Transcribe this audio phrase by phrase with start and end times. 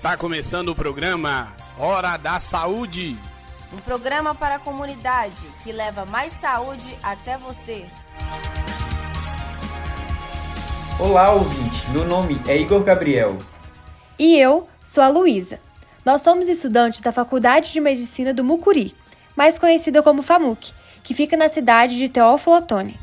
[0.00, 3.18] Está começando o programa Hora da Saúde.
[3.70, 7.84] Um programa para a comunidade que leva mais saúde até você.
[10.98, 11.90] Olá, ouvinte.
[11.90, 13.36] Meu nome é Igor Gabriel.
[14.18, 15.60] E eu sou a Luísa.
[16.02, 18.96] Nós somos estudantes da Faculdade de Medicina do Mucuri,
[19.36, 20.72] mais conhecida como FAMUC,
[21.04, 22.98] que fica na cidade de Teófilo Otoni.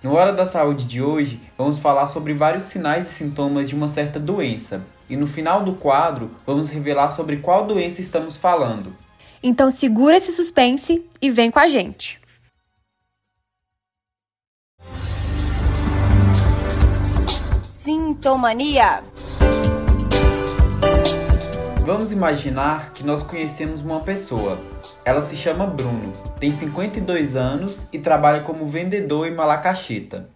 [0.00, 3.88] No Hora da Saúde de hoje, vamos falar sobre vários sinais e sintomas de uma
[3.88, 4.86] certa doença.
[5.08, 8.94] E no final do quadro, vamos revelar sobre qual doença estamos falando.
[9.42, 12.20] Então segura esse suspense e vem com a gente.
[17.68, 19.02] Sintomania.
[21.84, 24.60] Vamos imaginar que nós conhecemos uma pessoa.
[25.04, 30.30] Ela se chama Bruno, tem 52 anos e trabalha como vendedor em Malacacheta.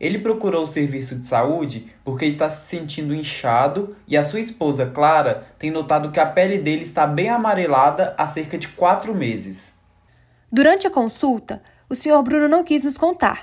[0.00, 4.86] Ele procurou o serviço de saúde porque está se sentindo inchado e a sua esposa
[4.86, 9.78] Clara tem notado que a pele dele está bem amarelada há cerca de quatro meses.
[10.50, 12.22] Durante a consulta, o Sr.
[12.22, 13.42] Bruno não quis nos contar,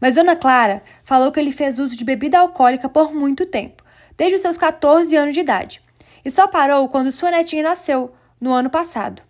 [0.00, 3.84] mas Dona Clara falou que ele fez uso de bebida alcoólica por muito tempo,
[4.16, 5.82] desde os seus 14 anos de idade
[6.24, 9.22] e só parou quando sua netinha nasceu, no ano passado.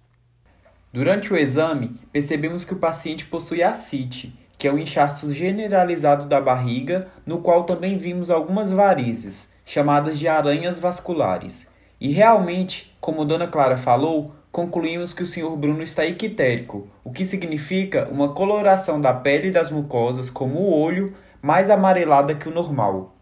[0.92, 6.40] Durante o exame, percebemos que o paciente possui ascite, que é um inchaço generalizado da
[6.40, 11.68] barriga, no qual também vimos algumas varizes, chamadas de aranhas vasculares.
[12.00, 15.56] E realmente, como Dona Clara falou, concluímos que o Sr.
[15.56, 21.14] Bruno está ictérico, o que significa uma coloração da pele das mucosas, como o olho,
[21.40, 23.14] mais amarelada que o normal.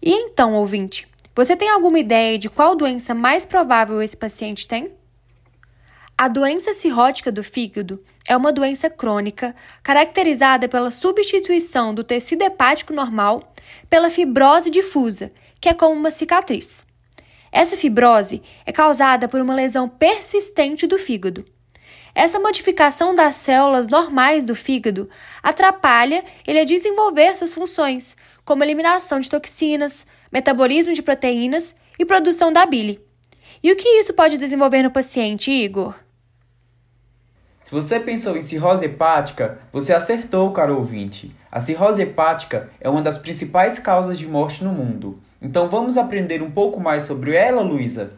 [0.00, 4.90] E então, ouvinte, você tem alguma ideia de qual doença mais provável esse paciente tem?
[6.20, 12.92] A doença cirrótica do fígado é uma doença crônica caracterizada pela substituição do tecido hepático
[12.92, 13.52] normal
[13.88, 15.30] pela fibrose difusa,
[15.60, 16.84] que é como uma cicatriz.
[17.52, 21.44] Essa fibrose é causada por uma lesão persistente do fígado.
[22.12, 25.08] Essa modificação das células normais do fígado
[25.40, 32.52] atrapalha ele a desenvolver suas funções, como eliminação de toxinas, metabolismo de proteínas e produção
[32.52, 33.00] da bile.
[33.62, 36.07] E o que isso pode desenvolver no paciente, Igor?
[37.68, 41.36] Se você pensou em cirrose hepática, você acertou, caro ouvinte.
[41.52, 45.18] A cirrose hepática é uma das principais causas de morte no mundo.
[45.42, 48.12] Então vamos aprender um pouco mais sobre ela, Luísa?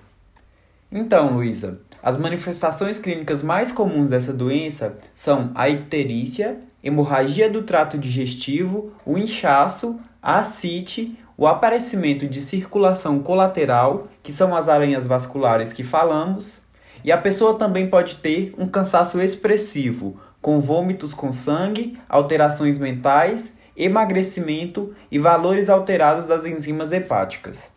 [0.93, 7.99] Então, Luísa, as manifestações clínicas mais comuns dessa doença são a icterícia, hemorragia do trato
[7.99, 15.72] digestivo, o inchaço, a ascite, o aparecimento de circulação colateral, que são as aranhas vasculares
[15.72, 16.61] que falamos,
[17.05, 23.55] e a pessoa também pode ter um cansaço expressivo, com vômitos com sangue, alterações mentais,
[23.77, 27.71] emagrecimento e valores alterados das enzimas hepáticas.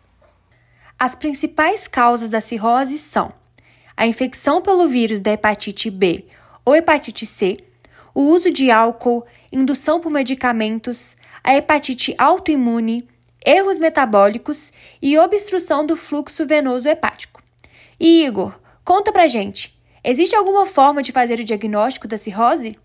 [0.98, 3.32] As principais causas da cirrose são
[3.96, 6.24] a infecção pelo vírus da hepatite B
[6.64, 7.58] ou hepatite C,
[8.14, 13.08] o uso de álcool, indução por medicamentos, a hepatite autoimune,
[13.44, 17.42] erros metabólicos e obstrução do fluxo venoso hepático.
[18.00, 19.74] E Igor, conta pra gente,
[20.04, 22.78] existe alguma forma de fazer o diagnóstico da cirrose?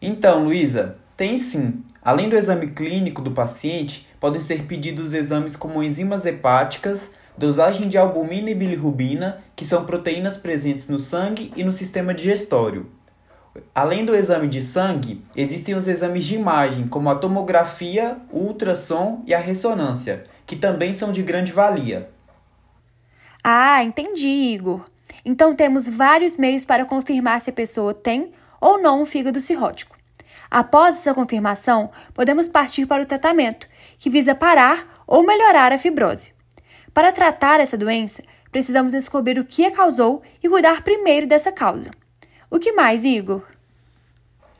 [0.00, 1.84] Então, Luísa, tem sim.
[2.02, 7.96] Além do exame clínico do paciente, podem ser pedidos exames como enzimas hepáticas, dosagem de
[7.96, 12.90] albumina e bilirrubina, que são proteínas presentes no sangue e no sistema digestório.
[13.74, 19.22] Além do exame de sangue, existem os exames de imagem, como a tomografia, o ultrassom
[19.26, 22.10] e a ressonância, que também são de grande valia.
[23.44, 24.84] Ah, entendi, Igor.
[25.24, 29.96] Então temos vários meios para confirmar se a pessoa tem ou não um fígado cirrótico.
[30.50, 33.66] Após essa confirmação, podemos partir para o tratamento,
[33.98, 36.32] que visa parar ou melhorar a fibrose.
[36.92, 41.90] Para tratar essa doença, precisamos descobrir o que a causou e cuidar primeiro dessa causa.
[42.50, 43.42] O que mais, Igor?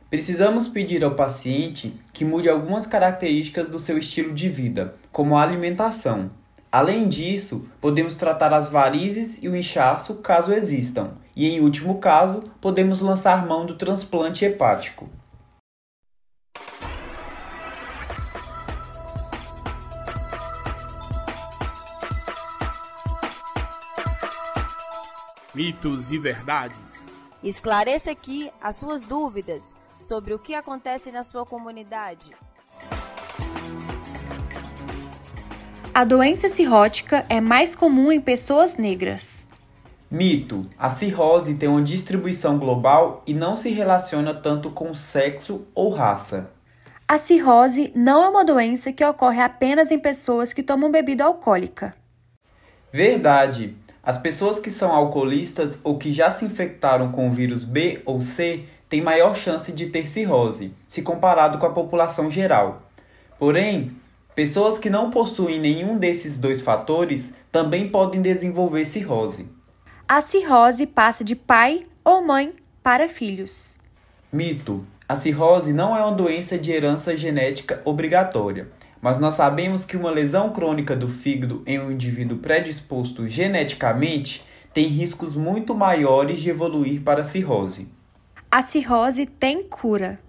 [0.09, 5.43] Precisamos pedir ao paciente que mude algumas características do seu estilo de vida, como a
[5.43, 6.31] alimentação.
[6.73, 12.45] Além disso, podemos tratar as varizes e o inchaço caso existam, e em último caso,
[12.63, 15.07] podemos lançar mão do transplante hepático.
[25.55, 27.07] Mitos e verdades.
[27.45, 29.63] Esclareça aqui as suas dúvidas
[29.99, 32.31] sobre o que acontece na sua comunidade.
[35.95, 39.47] A doença cirrótica é mais comum em pessoas negras.
[40.11, 45.91] Mito: a cirrose tem uma distribuição global e não se relaciona tanto com sexo ou
[45.91, 46.51] raça.
[47.07, 51.95] A cirrose não é uma doença que ocorre apenas em pessoas que tomam bebida alcoólica.
[52.91, 53.77] Verdade.
[54.03, 58.23] As pessoas que são alcoolistas ou que já se infectaram com o vírus B ou
[58.23, 62.83] C têm maior chance de ter cirrose, se comparado com a população geral.
[63.39, 63.93] Porém,
[64.35, 69.51] pessoas que não possuem nenhum desses dois fatores também podem desenvolver cirrose.
[70.09, 72.53] A cirrose passa de pai ou mãe
[72.83, 73.79] para filhos.
[74.33, 78.69] Mito: a cirrose não é uma doença de herança genética obrigatória
[79.03, 84.87] mas nós sabemos que uma lesão crônica do fígado em um indivíduo predisposto geneticamente tem
[84.87, 87.91] riscos muito maiores de evoluir para a cirrose.
[88.49, 90.21] A cirrose tem cura.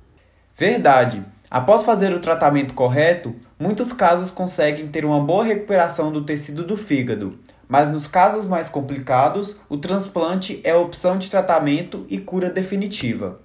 [0.58, 1.24] Verdade.
[1.52, 6.76] Após fazer o tratamento correto, muitos casos conseguem ter uma boa recuperação do tecido do
[6.76, 12.50] fígado, mas nos casos mais complicados, o transplante é a opção de tratamento e cura
[12.50, 13.40] definitiva.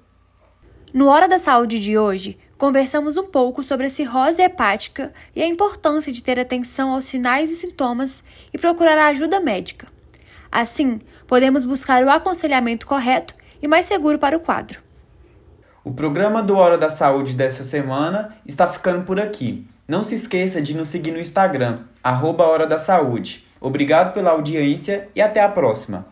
[0.92, 5.46] No Hora da Saúde de hoje, conversamos um pouco sobre a cirrose hepática e a
[5.46, 9.86] importância de ter atenção aos sinais e sintomas e procurar a ajuda médica.
[10.50, 10.98] Assim,
[11.28, 14.80] podemos buscar o aconselhamento correto e mais seguro para o quadro.
[15.84, 19.68] O programa do Hora da Saúde dessa semana está ficando por aqui.
[19.88, 23.46] Não se esqueça de nos seguir no Instagram, arroba Hora da Saúde.
[23.58, 26.06] Obrigado pela audiência e até a próxima!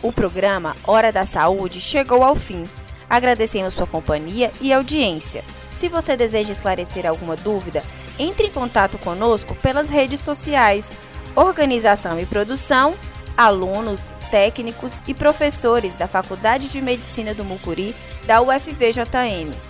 [0.00, 2.62] O programa Hora da Saúde chegou ao fim.
[3.08, 5.42] Agradecemos sua companhia e audiência.
[5.72, 7.82] Se você deseja esclarecer alguma dúvida,
[8.16, 10.96] entre em contato conosco pelas redes sociais.
[11.34, 12.94] Organização e produção,
[13.36, 17.94] alunos, técnicos e professores da Faculdade de Medicina do Mucuri
[18.26, 19.69] da UFVJM.